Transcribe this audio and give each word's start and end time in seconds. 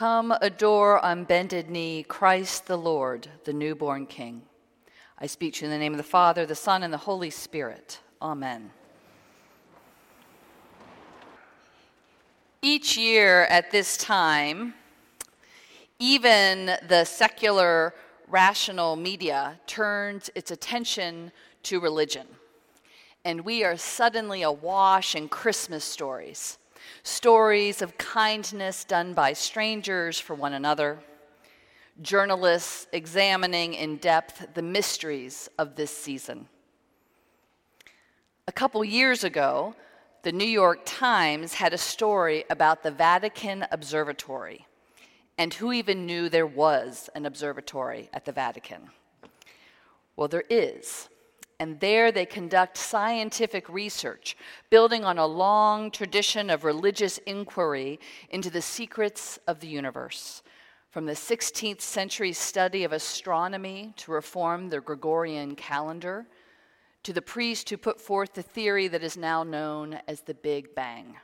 Come 0.00 0.32
adore 0.40 0.98
on 1.04 1.24
bended 1.24 1.68
knee 1.68 2.04
Christ 2.04 2.64
the 2.64 2.78
Lord, 2.78 3.28
the 3.44 3.52
newborn 3.52 4.06
King. 4.06 4.40
I 5.18 5.26
speak 5.26 5.52
to 5.52 5.60
you 5.60 5.66
in 5.66 5.72
the 5.72 5.78
name 5.78 5.92
of 5.92 5.98
the 5.98 6.02
Father, 6.02 6.46
the 6.46 6.54
Son, 6.54 6.82
and 6.82 6.90
the 6.90 6.96
Holy 6.96 7.28
Spirit. 7.28 8.00
Amen. 8.22 8.70
Each 12.62 12.96
year 12.96 13.42
at 13.42 13.70
this 13.70 13.98
time, 13.98 14.72
even 15.98 16.78
the 16.88 17.04
secular 17.04 17.92
rational 18.26 18.96
media 18.96 19.60
turns 19.66 20.30
its 20.34 20.50
attention 20.50 21.30
to 21.64 21.78
religion. 21.78 22.26
And 23.26 23.42
we 23.42 23.64
are 23.64 23.76
suddenly 23.76 24.40
awash 24.40 25.14
in 25.14 25.28
Christmas 25.28 25.84
stories 25.84 26.56
stories 27.02 27.82
of 27.82 27.98
kindness 27.98 28.84
done 28.84 29.14
by 29.14 29.32
strangers 29.32 30.18
for 30.18 30.34
one 30.34 30.52
another, 30.52 31.00
journalists 32.02 32.86
examining 32.92 33.74
in 33.74 33.96
depth 33.96 34.54
the 34.54 34.62
mysteries 34.62 35.48
of 35.58 35.76
this 35.76 35.96
season. 35.96 36.48
A 38.48 38.52
couple 38.52 38.84
years 38.84 39.24
ago, 39.24 39.74
the 40.22 40.32
New 40.32 40.44
York 40.44 40.80
Times 40.84 41.54
had 41.54 41.72
a 41.72 41.78
story 41.78 42.44
about 42.50 42.82
the 42.82 42.90
Vatican 42.90 43.66
Observatory 43.70 44.66
and 45.38 45.54
who 45.54 45.72
even 45.72 46.04
knew 46.04 46.28
there 46.28 46.46
was 46.46 47.08
an 47.14 47.24
observatory 47.24 48.10
at 48.12 48.26
the 48.26 48.32
Vatican. 48.32 48.90
Well, 50.16 50.28
there 50.28 50.44
is 50.50 51.08
and 51.60 51.78
there 51.78 52.10
they 52.10 52.24
conduct 52.24 52.78
scientific 52.78 53.68
research, 53.68 54.34
building 54.70 55.04
on 55.04 55.18
a 55.18 55.26
long 55.26 55.90
tradition 55.90 56.48
of 56.48 56.64
religious 56.64 57.18
inquiry 57.18 58.00
into 58.30 58.48
the 58.48 58.62
secrets 58.62 59.38
of 59.46 59.60
the 59.60 59.68
universe. 59.68 60.42
From 60.90 61.04
the 61.04 61.12
16th 61.12 61.82
century 61.82 62.32
study 62.32 62.82
of 62.82 62.92
astronomy 62.92 63.92
to 63.98 64.10
reform 64.10 64.70
the 64.70 64.80
Gregorian 64.80 65.54
calendar, 65.54 66.26
to 67.02 67.12
the 67.12 67.22
priest 67.22 67.68
who 67.68 67.76
put 67.76 68.00
forth 68.00 68.32
the 68.32 68.42
theory 68.42 68.88
that 68.88 69.04
is 69.04 69.18
now 69.18 69.42
known 69.42 70.00
as 70.08 70.22
the 70.22 70.34
Big 70.34 70.74
Bang. 70.74 71.14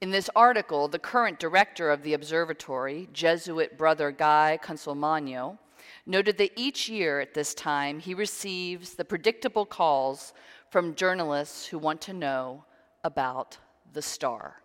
In 0.00 0.10
this 0.10 0.30
article, 0.36 0.86
the 0.86 0.98
current 1.00 1.40
director 1.40 1.90
of 1.90 2.04
the 2.04 2.14
observatory, 2.14 3.08
Jesuit 3.12 3.76
brother 3.76 4.12
Guy 4.12 4.58
Consolmagno, 4.62 5.58
noted 6.06 6.38
that 6.38 6.52
each 6.56 6.88
year 6.88 7.20
at 7.20 7.34
this 7.34 7.54
time 7.54 7.98
he 7.98 8.14
receives 8.14 8.94
the 8.94 9.04
predictable 9.04 9.66
calls 9.66 10.32
from 10.70 10.94
journalists 10.94 11.66
who 11.66 11.78
want 11.78 12.00
to 12.00 12.12
know 12.12 12.64
about 13.04 13.58
the 13.92 14.02
star. 14.02 14.62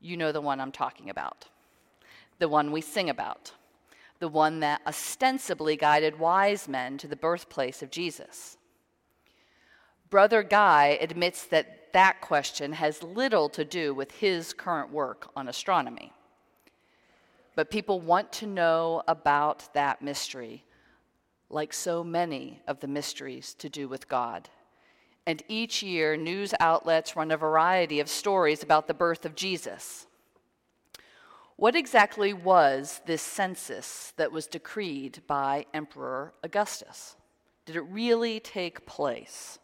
You 0.00 0.16
know 0.16 0.32
the 0.32 0.40
one 0.40 0.60
I'm 0.60 0.72
talking 0.72 1.10
about, 1.10 1.46
the 2.38 2.48
one 2.48 2.72
we 2.72 2.80
sing 2.80 3.10
about, 3.10 3.52
the 4.18 4.28
one 4.28 4.60
that 4.60 4.80
ostensibly 4.86 5.76
guided 5.76 6.18
wise 6.18 6.68
men 6.68 6.96
to 6.98 7.08
the 7.08 7.16
birthplace 7.16 7.82
of 7.82 7.90
Jesus. 7.90 8.56
Brother 10.08 10.42
Guy 10.42 10.98
admits 11.00 11.44
that 11.46 11.92
that 11.92 12.20
question 12.20 12.72
has 12.72 13.02
little 13.02 13.48
to 13.50 13.64
do 13.64 13.94
with 13.94 14.12
his 14.12 14.52
current 14.52 14.90
work 14.90 15.30
on 15.36 15.48
astronomy 15.48 16.12
but 17.54 17.70
people 17.70 18.00
want 18.00 18.32
to 18.32 18.46
know 18.46 19.02
about 19.08 19.72
that 19.74 20.02
mystery, 20.02 20.64
like 21.48 21.72
so 21.72 22.04
many 22.04 22.60
of 22.66 22.80
the 22.80 22.88
mysteries 22.88 23.54
to 23.54 23.68
do 23.68 23.88
with 23.88 24.08
God. 24.08 24.48
And 25.26 25.42
each 25.48 25.82
year, 25.82 26.16
news 26.16 26.54
outlets 26.60 27.16
run 27.16 27.30
a 27.30 27.36
variety 27.36 28.00
of 28.00 28.08
stories 28.08 28.62
about 28.62 28.86
the 28.86 28.94
birth 28.94 29.24
of 29.24 29.34
Jesus. 29.34 30.06
What 31.56 31.76
exactly 31.76 32.32
was 32.32 33.02
this 33.04 33.20
census 33.20 34.14
that 34.16 34.32
was 34.32 34.46
decreed 34.46 35.20
by 35.26 35.66
Emperor 35.74 36.32
Augustus? 36.42 37.16
Did 37.66 37.76
it 37.76 37.82
really 37.82 38.40
take 38.40 38.86
place? 38.86 39.58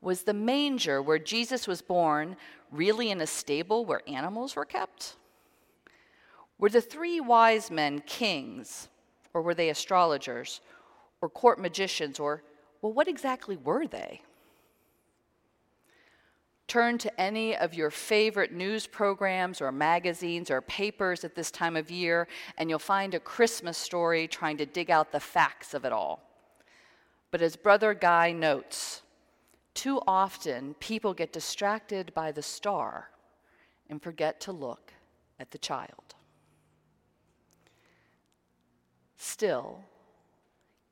Was 0.00 0.24
the 0.24 0.34
manger 0.34 1.00
where 1.00 1.20
Jesus 1.20 1.68
was 1.68 1.80
born 1.80 2.36
really 2.72 3.10
in 3.10 3.20
a 3.20 3.26
stable 3.26 3.84
where 3.84 4.02
animals 4.08 4.56
were 4.56 4.64
kept? 4.64 5.14
Were 6.58 6.70
the 6.70 6.80
three 6.80 7.20
wise 7.20 7.70
men 7.70 8.00
kings, 8.00 8.88
or 9.32 9.42
were 9.42 9.54
they 9.54 9.68
astrologers, 9.68 10.60
or 11.20 11.28
court 11.28 11.58
magicians, 11.58 12.20
or, 12.20 12.42
well, 12.80 12.92
what 12.92 13.08
exactly 13.08 13.56
were 13.56 13.86
they? 13.86 14.22
Turn 16.66 16.96
to 16.98 17.20
any 17.20 17.56
of 17.56 17.74
your 17.74 17.90
favorite 17.90 18.52
news 18.52 18.86
programs 18.86 19.60
or 19.60 19.70
magazines 19.70 20.50
or 20.50 20.60
papers 20.62 21.22
at 21.22 21.34
this 21.34 21.50
time 21.50 21.76
of 21.76 21.90
year, 21.90 22.26
and 22.56 22.70
you'll 22.70 22.78
find 22.78 23.14
a 23.14 23.20
Christmas 23.20 23.76
story 23.76 24.26
trying 24.26 24.56
to 24.56 24.66
dig 24.66 24.90
out 24.90 25.12
the 25.12 25.20
facts 25.20 25.74
of 25.74 25.84
it 25.84 25.92
all. 25.92 26.22
But 27.30 27.42
as 27.42 27.56
Brother 27.56 27.94
Guy 27.94 28.32
notes, 28.32 29.02
too 29.74 30.00
often 30.06 30.74
people 30.80 31.12
get 31.12 31.32
distracted 31.32 32.14
by 32.14 32.32
the 32.32 32.42
star 32.42 33.10
and 33.90 34.00
forget 34.00 34.40
to 34.42 34.52
look 34.52 34.92
at 35.38 35.50
the 35.50 35.58
child. 35.58 36.13
Still, 39.26 39.80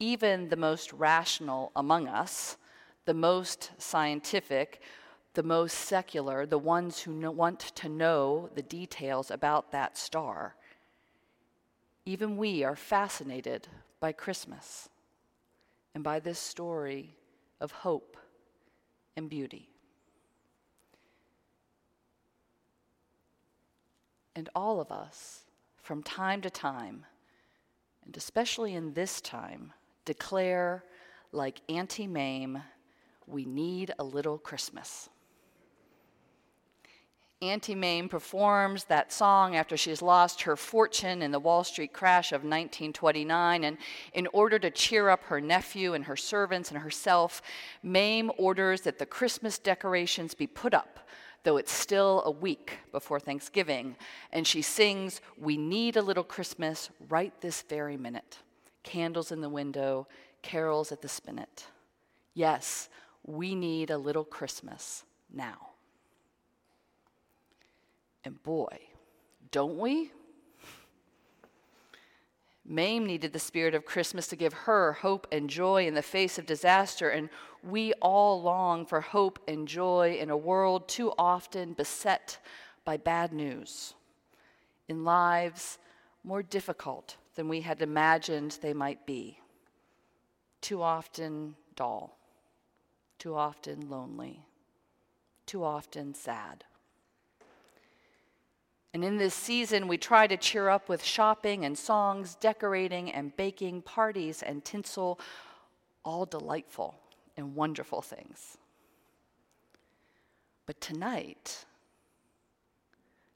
even 0.01 0.49
the 0.49 0.57
most 0.57 0.91
rational 0.95 1.71
among 1.77 2.09
us, 2.09 2.57
the 3.05 3.13
most 3.13 3.73
scientific, 3.77 4.81
the 5.35 5.43
most 5.43 5.75
secular, 5.75 6.47
the 6.47 6.57
ones 6.57 7.01
who 7.01 7.31
want 7.31 7.61
to 7.61 7.91
know 7.91 8.49
the 8.55 8.63
details 8.63 9.31
about 9.31 9.71
that 9.73 9.99
star, 9.99 10.57
even 12.07 12.39
we 12.39 12.65
are 12.65 12.75
fascinated 12.75 13.69
by 14.01 14.13
Christmas 14.13 14.89
and 15.95 16.03
by 16.03 16.19
this 16.19 16.39
story 16.39 17.15
of 17.61 17.71
hope 17.71 18.17
and 19.15 19.29
beauty. 19.29 19.69
And 24.35 24.49
all 24.55 24.81
of 24.81 24.91
us, 24.91 25.43
from 25.77 26.03
time 26.03 26.41
to 26.41 26.49
time, 26.49 27.05
and 28.05 28.17
especially 28.17 28.75
in 28.75 28.95
this 28.95 29.21
time, 29.21 29.73
declare, 30.05 30.85
like 31.33 31.61
Auntie 31.69 32.07
Mame, 32.07 32.63
we 33.27 33.45
need 33.45 33.93
a 33.99 34.05
little 34.05 34.39
Christmas. 34.39 35.09
Auntie 37.43 37.75
Mame 37.75 38.09
performs 38.09 38.85
that 38.85 39.13
song 39.13 39.57
after 39.57 39.77
she 39.77 39.91
has 39.91 40.01
lost 40.01 40.43
her 40.43 40.57
fortune 40.57 41.23
in 41.23 41.33
the 41.33 41.41
Wall 41.41 41.65
Street 41.65 41.93
crash 41.93 42.31
of 42.31 42.43
1929. 42.43 43.65
And 43.65 43.79
in 44.13 44.29
order 44.33 44.61
to 44.61 44.71
cheer 44.71 45.09
up 45.09 45.25
her 45.25 45.41
nephew 45.41 45.95
and 45.95 46.05
her 46.05 46.17
servants 46.17 46.71
and 46.71 46.79
herself, 46.79 47.43
Mame 47.83 48.31
orders 48.39 48.83
that 48.83 49.01
the 49.01 49.07
Christmas 49.07 49.59
decorations 49.59 50.35
be 50.35 50.47
put 50.47 50.73
up 50.73 51.01
though 51.43 51.57
it's 51.57 51.73
still 51.73 52.23
a 52.25 52.31
week 52.31 52.79
before 52.93 53.21
Thanksgiving, 53.21 53.97
and 54.33 54.47
she 54.47 54.63
sings, 54.63 55.21
We 55.37 55.57
Need 55.57 55.97
a 55.97 56.03
Little 56.03 56.25
Christmas 56.25 56.91
right 57.09 57.33
this 57.41 57.63
very 57.63 57.97
minute. 57.97 58.39
Candles 58.83 59.33
in 59.33 59.41
the 59.41 59.49
window, 59.49 60.07
carols 60.43 60.93
at 60.93 61.03
the 61.03 61.09
spinet. 61.09 61.67
Yes, 62.35 62.89
we 63.25 63.55
need 63.55 63.91
a 63.91 63.99
little 63.99 64.25
Christmas 64.25 65.05
now. 65.33 65.69
And 68.25 68.43
boy, 68.43 68.79
don't 69.51 69.79
we? 69.79 70.11
Mame 72.65 73.05
needed 73.07 73.33
the 73.33 73.39
spirit 73.39 73.75
of 73.75 73.85
Christmas 73.85 74.29
to 74.29 74.37
give 74.37 74.53
her 74.53 74.93
hope 74.93 75.27
and 75.33 75.51
joy 75.51 75.87
in 75.87 75.95
the 75.95 76.03
face 76.03 76.39
of 76.39 76.47
disaster, 76.47 77.11
and 77.11 77.29
we 77.63 77.93
all 77.95 78.41
long 78.41 78.87
for 78.87 79.01
hope 79.01 79.39
and 79.49 79.67
joy 79.67 80.17
in 80.19 80.31
a 80.31 80.37
world 80.37 80.89
too 80.89 81.13
often 81.19 81.73
beset 81.73 82.39
by 82.85 82.97
bad 82.97 83.33
news, 83.33 83.95
in 84.89 85.05
lives 85.05 85.79
more 86.25 86.43
difficult 86.43 87.17
than 87.35 87.49
we 87.49 87.63
had 87.63 87.83
imagined 87.83 88.59
they 88.63 88.73
might 88.73 89.07
be, 89.07 89.39
too 90.61 90.83
often 90.83 91.57
dull, 91.75 92.17
too 93.19 93.35
often 93.35 93.89
lonely, 93.91 94.47
too 95.47 95.65
often 95.65 96.15
sad. 96.15 96.65
And 98.95 99.05
in 99.05 99.17
this 99.17 99.35
season, 99.35 99.89
we 99.89 99.97
try 99.97 100.27
to 100.27 100.37
cheer 100.37 100.69
up 100.69 100.89
with 100.89 101.03
shopping 101.03 101.65
and 101.65 101.77
songs, 101.77 102.35
decorating 102.35 103.11
and 103.11 103.35
baking, 103.37 103.83
parties 103.83 104.43
and 104.43 104.63
tinsel, 104.65 105.19
all 106.05 106.27
delightful 106.27 106.95
and 107.37 107.55
wonderful 107.55 108.03
things. 108.03 108.59
But 110.67 110.81
tonight, 110.81 111.65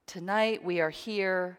tonight 0.06 0.62
we 0.62 0.80
are 0.80 0.90
here, 0.90 1.58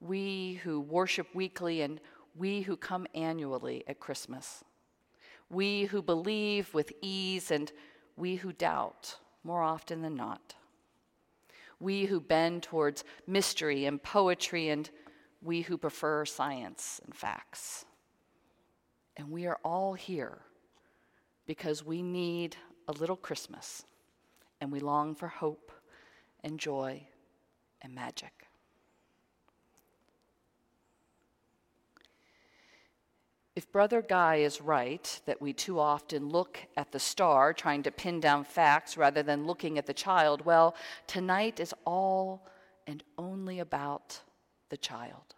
we 0.00 0.60
who 0.62 0.80
worship 0.80 1.34
weekly 1.34 1.80
and 1.80 1.98
we 2.36 2.62
who 2.62 2.76
come 2.76 3.06
annually 3.14 3.84
at 3.86 4.00
Christmas, 4.00 4.64
we 5.48 5.84
who 5.84 6.02
believe 6.02 6.72
with 6.74 6.92
ease 7.00 7.50
and 7.50 7.72
we 8.16 8.36
who 8.36 8.52
doubt 8.52 9.16
more 9.44 9.62
often 9.62 10.02
than 10.02 10.14
not. 10.14 10.54
We 11.82 12.04
who 12.04 12.20
bend 12.20 12.62
towards 12.62 13.04
mystery 13.26 13.84
and 13.84 14.02
poetry, 14.02 14.68
and 14.68 14.88
we 15.42 15.62
who 15.62 15.76
prefer 15.76 16.24
science 16.24 17.00
and 17.04 17.14
facts. 17.14 17.84
And 19.16 19.30
we 19.30 19.46
are 19.46 19.58
all 19.64 19.94
here 19.94 20.42
because 21.46 21.84
we 21.84 22.02
need 22.02 22.56
a 22.88 22.92
little 22.92 23.16
Christmas 23.16 23.84
and 24.60 24.70
we 24.70 24.80
long 24.80 25.14
for 25.14 25.28
hope 25.28 25.72
and 26.42 26.58
joy 26.58 27.06
and 27.82 27.94
magic. 27.94 28.46
If 33.54 33.70
Brother 33.70 34.00
Guy 34.00 34.36
is 34.36 34.62
right 34.62 35.20
that 35.26 35.42
we 35.42 35.52
too 35.52 35.78
often 35.78 36.30
look 36.30 36.58
at 36.74 36.90
the 36.90 36.98
star 36.98 37.52
trying 37.52 37.82
to 37.82 37.90
pin 37.90 38.18
down 38.18 38.44
facts 38.44 38.96
rather 38.96 39.22
than 39.22 39.46
looking 39.46 39.76
at 39.76 39.84
the 39.84 39.92
child, 39.92 40.46
well, 40.46 40.74
tonight 41.06 41.60
is 41.60 41.74
all 41.84 42.46
and 42.86 43.04
only 43.18 43.58
about 43.58 44.20
the 44.70 44.78
child. 44.78 45.34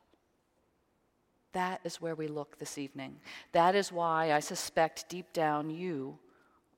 That 1.55 1.81
is 1.82 2.00
where 2.00 2.14
we 2.14 2.28
look 2.28 2.58
this 2.58 2.78
evening. 2.78 3.16
That 3.50 3.75
is 3.75 3.90
why 3.90 4.32
I 4.32 4.38
suspect 4.38 5.08
deep 5.08 5.32
down 5.32 5.69
you 5.69 6.19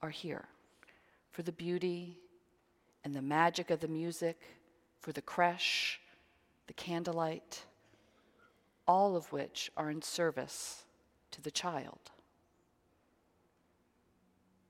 are 0.00 0.10
here 0.10 0.46
for 1.32 1.42
the 1.42 1.52
beauty 1.52 2.18
and 3.04 3.14
the 3.14 3.22
magic 3.22 3.70
of 3.70 3.80
the 3.80 3.88
music, 3.88 4.40
for 5.00 5.12
the 5.12 5.22
creche, 5.22 6.00
the 6.66 6.72
candlelight, 6.72 7.64
all 8.88 9.16
of 9.16 9.30
which 9.32 9.70
are 9.76 9.90
in 9.90 10.00
service 10.00 10.85
to 11.36 11.42
the 11.42 11.50
child. 11.50 11.98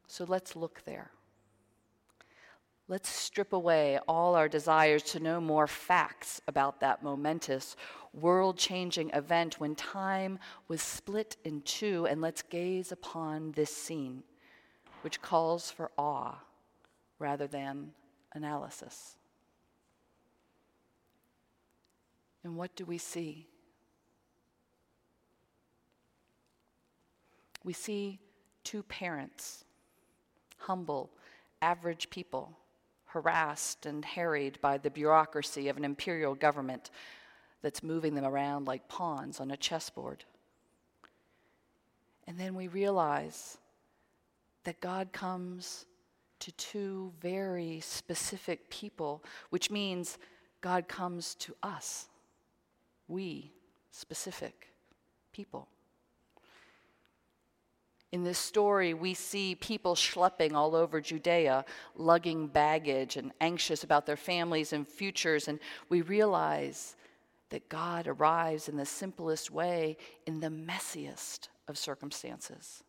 So 0.08 0.24
let's 0.24 0.56
look 0.56 0.82
there. 0.84 1.10
Let's 2.88 3.08
strip 3.08 3.52
away 3.52 4.00
all 4.08 4.34
our 4.34 4.48
desires 4.48 5.02
to 5.04 5.20
know 5.20 5.40
more 5.40 5.68
facts 5.68 6.40
about 6.48 6.80
that 6.80 7.04
momentous, 7.04 7.76
world 8.12 8.58
changing 8.58 9.10
event 9.10 9.60
when 9.60 9.76
time 9.76 10.40
was 10.66 10.82
split 10.82 11.36
in 11.44 11.62
two, 11.62 12.06
and 12.06 12.20
let's 12.20 12.42
gaze 12.42 12.90
upon 12.90 13.52
this 13.52 13.74
scene, 13.74 14.24
which 15.02 15.22
calls 15.22 15.70
for 15.70 15.90
awe 15.96 16.34
rather 17.20 17.46
than 17.46 17.92
analysis. 18.32 19.16
And 22.42 22.56
what 22.56 22.74
do 22.74 22.84
we 22.84 22.98
see? 22.98 23.46
We 27.66 27.72
see 27.72 28.20
two 28.62 28.84
parents, 28.84 29.64
humble, 30.56 31.10
average 31.60 32.08
people, 32.10 32.56
harassed 33.06 33.86
and 33.86 34.04
harried 34.04 34.58
by 34.60 34.78
the 34.78 34.88
bureaucracy 34.88 35.68
of 35.68 35.76
an 35.76 35.84
imperial 35.84 36.36
government 36.36 36.90
that's 37.62 37.82
moving 37.82 38.14
them 38.14 38.24
around 38.24 38.68
like 38.68 38.86
pawns 38.88 39.40
on 39.40 39.50
a 39.50 39.56
chessboard. 39.56 40.24
And 42.28 42.38
then 42.38 42.54
we 42.54 42.68
realize 42.68 43.58
that 44.62 44.80
God 44.80 45.12
comes 45.12 45.86
to 46.38 46.52
two 46.52 47.12
very 47.20 47.80
specific 47.80 48.70
people, 48.70 49.24
which 49.50 49.72
means 49.72 50.18
God 50.60 50.86
comes 50.86 51.34
to 51.36 51.56
us, 51.64 52.06
we 53.08 53.50
specific 53.90 54.68
people. 55.32 55.66
In 58.16 58.24
this 58.24 58.38
story, 58.38 58.94
we 58.94 59.12
see 59.12 59.54
people 59.54 59.94
schlepping 59.94 60.54
all 60.54 60.74
over 60.74 61.02
Judea, 61.02 61.66
lugging 61.96 62.46
baggage 62.46 63.18
and 63.18 63.30
anxious 63.42 63.84
about 63.84 64.06
their 64.06 64.16
families 64.16 64.72
and 64.72 64.88
futures, 64.88 65.48
and 65.48 65.60
we 65.90 66.00
realize 66.00 66.96
that 67.50 67.68
God 67.68 68.06
arrives 68.06 68.70
in 68.70 68.78
the 68.78 68.86
simplest 68.86 69.50
way 69.50 69.98
in 70.24 70.40
the 70.40 70.48
messiest 70.48 71.48
of 71.68 71.76
circumstances. 71.76 72.82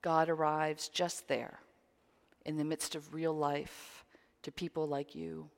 God 0.00 0.30
arrives 0.30 0.88
just 0.88 1.28
there, 1.28 1.60
in 2.46 2.56
the 2.56 2.64
midst 2.64 2.94
of 2.94 3.12
real 3.12 3.34
life, 3.36 4.06
to 4.44 4.50
people 4.50 4.88
like 4.88 5.14
you, 5.14 5.50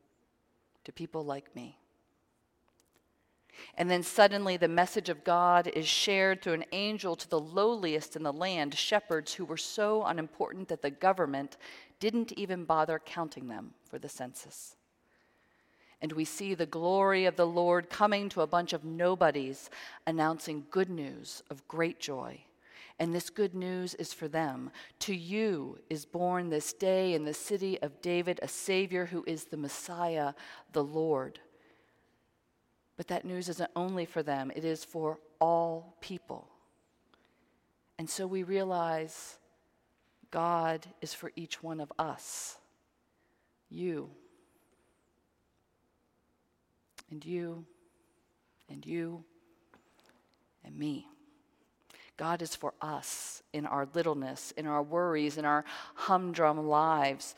to 0.83 0.91
people 0.91 1.25
like 1.25 1.55
me. 1.55 1.79
And 3.77 3.91
then 3.91 4.03
suddenly 4.03 4.57
the 4.57 4.69
message 4.69 5.09
of 5.09 5.25
God 5.25 5.67
is 5.69 5.87
shared 5.87 6.43
through 6.43 6.55
an 6.55 6.65
angel 6.73 7.17
to 7.17 7.29
the 7.29 7.41
lowliest 7.41 8.17
in 8.17 8.23
the 8.23 8.33
land, 8.33 8.75
shepherds 8.75 9.35
who 9.35 9.45
were 9.45 9.57
so 9.57 10.05
unimportant 10.05 10.69
that 10.69 10.83
the 10.83 10.91
government 10.91 11.57
didn't 12.01 12.33
even 12.33 12.65
bother 12.65 12.99
counting 12.99 13.49
them 13.49 13.75
for 13.85 13.99
the 13.99 14.09
census. 14.09 14.77
And 16.03 16.13
we 16.13 16.25
see 16.25 16.55
the 16.55 16.67
glory 16.67 17.25
of 17.25 17.37
the 17.37 17.47
Lord 17.47 17.89
coming 17.89 18.29
to 18.31 18.43
a 18.43 18.47
bunch 18.47 18.73
of 18.73 18.85
nobodies, 18.85 19.71
announcing 20.07 20.67
good 20.71 20.91
news 20.91 21.43
of 21.51 21.67
great 21.69 21.99
joy. 21.99 22.41
And 22.99 23.15
this 23.15 23.29
good 23.29 23.55
news 23.55 23.95
is 23.95 24.13
for 24.13 24.29
them. 24.29 24.71
To 25.01 25.15
you 25.15 25.79
is 25.91 26.07
born 26.07 26.49
this 26.49 26.73
day 26.73 27.15
in 27.15 27.25
the 27.25 27.35
city 27.35 27.81
of 27.83 28.01
David 28.01 28.41
a 28.43 28.49
Savior 28.49 29.07
who 29.07 29.23
is 29.27 29.45
the 29.45 29.57
Messiah, 29.57 30.33
the 30.73 30.85
Lord. 30.85 31.41
But 32.97 33.09
that 33.09 33.25
news 33.25 33.49
isn't 33.49 33.71
only 33.77 34.05
for 34.05 34.23
them, 34.23 34.51
it 34.55 34.65
is 34.65 34.85
for 34.85 35.19
all 35.41 35.97
people. 36.01 36.49
And 37.99 38.09
so 38.09 38.27
we 38.27 38.43
realize 38.43 39.39
God 40.31 40.87
is 41.01 41.15
for 41.15 41.33
each 41.37 41.63
one 41.63 41.81
of 41.81 41.93
us. 41.99 42.59
You, 43.69 44.11
and 47.11 47.25
you, 47.25 47.65
and 48.69 48.85
you, 48.85 49.25
and 50.65 50.77
me. 50.77 51.07
God 52.17 52.41
is 52.43 52.55
for 52.55 52.73
us 52.81 53.43
in 53.53 53.67
our 53.67 53.89
littleness, 53.95 54.53
in 54.53 54.67
our 54.67 54.83
worries, 54.83 55.37
in 55.37 55.45
our 55.45 55.65
humdrum 55.95 56.67
lives. 56.67 57.35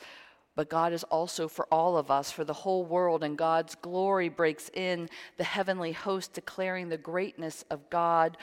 But 0.58 0.68
God 0.68 0.92
is 0.92 1.04
also 1.04 1.46
for 1.46 1.68
all 1.70 1.96
of 1.96 2.10
us, 2.10 2.32
for 2.32 2.42
the 2.42 2.52
whole 2.52 2.84
world, 2.84 3.22
and 3.22 3.38
God's 3.38 3.76
glory 3.76 4.28
breaks 4.28 4.68
in 4.74 5.08
the 5.36 5.44
heavenly 5.44 5.92
host, 5.92 6.32
declaring 6.32 6.88
the 6.88 6.98
greatness 6.98 7.64
of 7.70 7.88
God, 7.90 8.36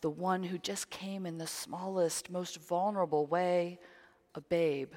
the 0.00 0.10
one 0.10 0.42
who 0.42 0.58
just 0.58 0.90
came 0.90 1.26
in 1.26 1.38
the 1.38 1.46
smallest, 1.46 2.28
most 2.28 2.56
vulnerable 2.56 3.26
way 3.26 3.78
a 4.34 4.40
babe 4.40 4.94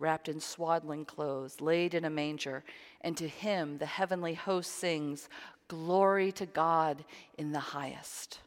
wrapped 0.00 0.28
in 0.28 0.40
swaddling 0.40 1.04
clothes, 1.04 1.60
laid 1.60 1.94
in 1.94 2.04
a 2.04 2.10
manger. 2.10 2.64
And 3.02 3.16
to 3.16 3.28
him 3.28 3.78
the 3.78 3.86
heavenly 3.86 4.34
host 4.34 4.72
sings, 4.72 5.28
Glory 5.68 6.32
to 6.32 6.46
God 6.46 7.04
in 7.38 7.52
the 7.52 7.60
highest. 7.60 8.40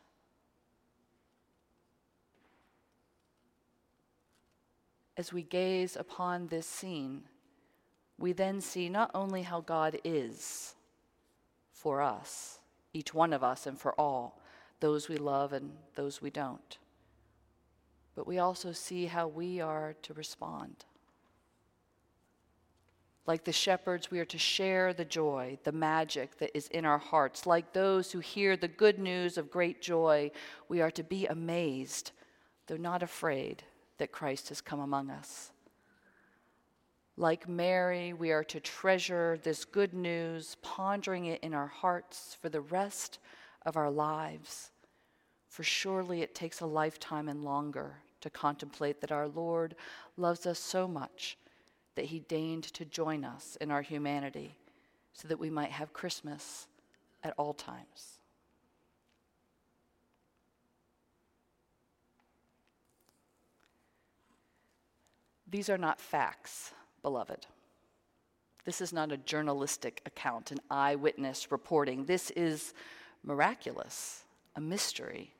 As 5.16 5.32
we 5.32 5.44
gaze 5.44 5.96
upon 5.96 6.48
this 6.48 6.68
scene, 6.68 7.24
we 8.24 8.32
then 8.32 8.62
see 8.62 8.88
not 8.88 9.12
only 9.14 9.42
how 9.42 9.60
God 9.60 10.00
is 10.06 10.76
for 11.74 12.02
us, 12.02 12.58
each 12.94 13.14
one 13.14 13.34
of 13.34 13.44
us, 13.44 13.68
and 13.68 13.78
for 13.78 14.00
all, 14.00 14.40
those 14.80 15.10
we 15.10 15.18
love 15.18 15.52
and 15.52 15.74
those 15.96 16.22
we 16.22 16.30
don't, 16.30 16.78
but 18.16 18.26
we 18.26 18.40
also 18.40 18.72
see 18.72 19.08
how 19.08 19.28
we 19.28 19.60
are 19.60 19.96
to 20.04 20.14
respond. 20.14 20.86
Like 23.28 23.44
the 23.44 23.52
shepherds, 23.52 24.10
we 24.10 24.22
are 24.22 24.26
to 24.26 24.38
share 24.38 24.94
the 24.94 25.04
joy, 25.04 25.58
the 25.66 25.74
magic 25.74 26.38
that 26.38 26.58
is 26.58 26.70
in 26.70 26.86
our 26.86 27.00
hearts. 27.00 27.46
Like 27.46 27.74
those 27.74 28.14
who 28.14 28.20
hear 28.20 28.56
the 28.56 28.70
good 28.70 29.00
news 29.00 29.38
of 29.38 29.52
great 29.52 29.82
joy, 29.82 30.32
we 30.70 30.80
are 30.80 30.92
to 30.92 31.04
be 31.04 31.28
amazed, 31.28 32.12
though 32.68 32.78
not 32.78 33.04
afraid, 33.04 33.64
that 33.98 34.14
Christ 34.14 34.48
has 34.48 34.62
come 34.62 34.80
among 34.80 35.10
us. 35.10 35.53
Like 37.16 37.48
Mary, 37.48 38.14
we 38.14 38.32
are 38.32 38.44
to 38.46 38.60
treasure 38.60 39.38
this 39.44 39.66
good 39.66 39.94
news, 39.94 40.58
pondering 40.64 41.26
it 41.26 41.42
in 41.44 41.54
our 41.54 41.68
hearts 41.68 42.36
for 42.42 42.50
the 42.50 42.62
rest 42.62 43.20
of 43.66 43.78
our 43.78 43.92
lives. 43.92 44.72
For 45.48 45.62
surely 45.62 46.24
it 46.24 46.34
takes 46.34 46.60
a 46.60 46.66
lifetime 46.66 47.30
and 47.30 47.44
longer 47.44 47.98
to 48.22 48.32
contemplate 48.32 49.00
that 49.02 49.12
our 49.12 49.28
Lord 49.28 49.76
loves 50.18 50.48
us 50.48 50.58
so 50.58 50.88
much 50.88 51.38
that 51.94 52.06
he 52.06 52.20
deigned 52.22 52.64
to 52.64 52.84
join 52.84 53.24
us 53.24 53.58
in 53.62 53.70
our 53.70 53.84
humanity 53.84 54.58
so 55.14 55.28
that 55.28 55.40
we 55.40 55.52
might 55.52 55.70
have 55.70 55.94
Christmas 55.94 56.68
at 57.24 57.36
all 57.38 57.54
times. 57.54 58.18
These 65.48 65.70
are 65.70 65.78
not 65.78 66.02
facts 66.02 66.74
beloved. 67.04 67.46
This 68.66 68.82
is 68.82 68.94
not 68.94 69.12
a 69.12 69.18
journalistic 69.18 70.02
account, 70.06 70.52
an 70.52 70.60
eyewitness 70.72 71.52
reporting. 71.52 72.06
This 72.06 72.32
is 72.32 72.74
miraculous, 73.24 74.24
a 74.56 74.62
mystery. 74.62 75.36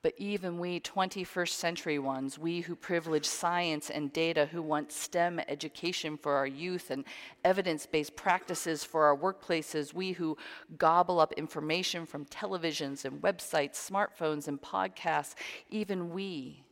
But 0.00 0.14
even 0.16 0.58
we 0.58 0.80
21st 0.80 1.48
century 1.50 1.98
ones, 1.98 2.38
we 2.38 2.60
who 2.60 2.76
privilege 2.76 3.26
science 3.26 3.90
and 3.90 4.12
data, 4.12 4.46
who 4.46 4.62
want 4.62 4.92
STEM 4.92 5.40
education 5.48 6.16
for 6.16 6.34
our 6.34 6.46
youth 6.46 6.90
and 6.90 7.04
evidence 7.44 7.84
based 7.84 8.16
practices 8.16 8.84
for 8.84 9.04
our 9.04 9.16
workplaces, 9.16 9.92
we 9.92 10.12
who 10.12 10.38
gobble 10.78 11.20
up 11.20 11.32
information 11.34 12.06
from 12.06 12.24
televisions 12.26 13.04
and 13.04 13.20
websites, 13.20 13.74
smartphones 13.74 14.48
and 14.48 14.62
podcasts, 14.62 15.34
even 15.68 16.10
we, 16.10 16.62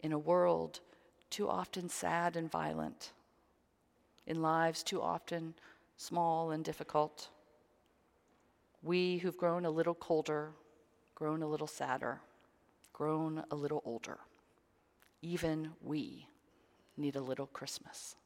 in 0.00 0.12
a 0.12 0.18
world 0.18 0.80
too 1.34 1.48
often 1.48 1.88
sad 1.88 2.36
and 2.36 2.50
violent, 2.50 3.12
in 4.26 4.40
lives 4.42 4.82
too 4.82 5.00
often 5.00 5.54
small 5.96 6.50
and 6.50 6.64
difficult, 6.64 7.28
we 8.82 9.18
who've 9.18 9.36
grown 9.36 9.64
a 9.64 9.70
little 9.70 9.94
colder, 9.94 10.52
grown 11.14 11.42
a 11.42 11.46
little 11.46 11.66
sadder 11.66 12.20
grown 12.94 13.42
a 13.50 13.54
little 13.54 13.82
older. 13.84 14.18
Even 15.20 15.72
we 15.82 16.26
need 16.96 17.16
a 17.16 17.20
little 17.20 17.48
Christmas. 17.48 18.16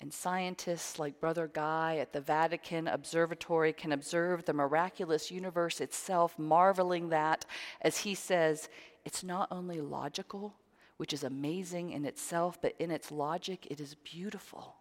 And 0.00 0.12
scientists 0.12 1.00
like 1.00 1.20
Brother 1.20 1.50
Guy 1.52 1.96
at 1.96 2.12
the 2.12 2.20
Vatican 2.20 2.86
Observatory 2.86 3.72
can 3.72 3.90
observe 3.90 4.44
the 4.44 4.52
miraculous 4.52 5.28
universe 5.28 5.80
itself, 5.80 6.38
marveling 6.38 7.08
that, 7.08 7.44
as 7.80 7.98
he 7.98 8.14
says, 8.14 8.68
it's 9.04 9.24
not 9.24 9.48
only 9.50 9.80
logical, 9.80 10.54
which 10.96 11.12
is 11.12 11.24
amazing 11.24 11.90
in 11.90 12.04
itself, 12.04 12.60
but 12.60 12.74
in 12.78 12.90
its 12.90 13.10
logic, 13.10 13.66
it 13.70 13.80
is 13.80 13.94
beautiful. 13.94 14.76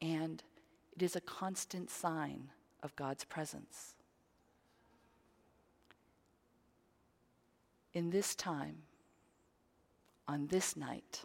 And 0.00 0.42
it 0.94 1.02
is 1.02 1.16
a 1.16 1.20
constant 1.20 1.90
sign 1.90 2.50
of 2.82 2.94
God's 2.96 3.24
presence. 3.24 3.94
in 7.94 8.10
this 8.10 8.34
time, 8.34 8.76
on 10.26 10.46
this 10.46 10.76
night, 10.76 11.22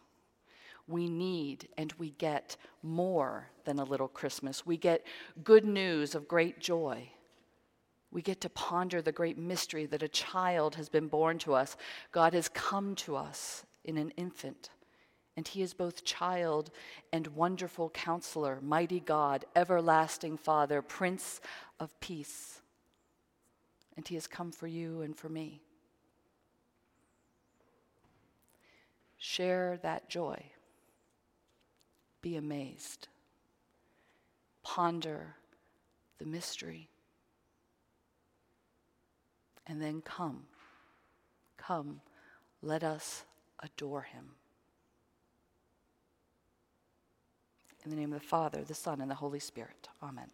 we 0.88 1.10
need 1.10 1.68
and 1.78 1.94
we 1.98 2.12
get 2.12 2.56
more 2.82 3.50
than 3.66 3.80
a 3.80 3.84
little 3.84 4.08
Christmas. 4.08 4.66
We 4.66 4.78
get 4.78 5.06
good 5.44 5.66
news 5.66 6.16
of 6.16 6.28
great 6.28 6.60
joy. 6.60 7.10
We 8.12 8.22
get 8.22 8.42
to 8.42 8.50
ponder 8.50 9.02
the 9.02 9.12
great 9.12 9.38
mystery 9.38 9.86
that 9.88 10.04
a 10.04 10.08
child 10.08 10.76
has 10.76 10.90
been 10.90 11.08
born 11.08 11.40
to 11.40 11.54
us. 11.54 11.76
God 12.12 12.34
has 12.34 12.50
come 12.50 12.96
to 12.96 13.16
us 13.16 13.66
in 13.84 13.98
an 13.98 14.12
infant, 14.12 14.70
and 15.36 15.48
He 15.48 15.62
is 15.62 15.74
both 15.74 16.06
child 16.06 16.72
and 17.12 17.28
wonderful 17.28 17.90
counselor, 17.90 18.60
mighty 18.62 19.00
God, 19.00 19.46
everlasting 19.56 20.38
Father, 20.38 20.82
Prince 20.82 21.42
of 21.80 22.00
Peace. 22.00 22.62
And 23.96 24.08
He 24.08 24.16
has 24.16 24.28
come 24.28 24.52
for 24.52 24.68
you 24.68 25.02
and 25.02 25.16
for 25.16 25.30
me. 25.30 25.62
Share 29.18 29.80
that 29.82 30.10
joy. 30.10 30.42
Be 32.22 32.36
amazed. 32.36 33.08
Ponder 34.64 35.36
the 36.20 36.26
mystery. 36.26 36.90
And 39.68 39.82
then 39.82 40.02
come. 40.02 40.44
Come, 41.58 42.02
let 42.62 42.84
us 42.84 43.24
adore 43.62 44.04
him. 44.04 44.32
In 47.84 47.92
the 47.92 47.98
name 47.98 48.14
of 48.14 48.22
the 48.22 48.28
Father, 48.28 48.64
the 48.64 48.74
Son, 48.74 49.02
and 49.02 49.12
the 49.12 49.16
Holy 49.16 49.40
Spirit. 49.40 49.90
Amen. 50.02 50.30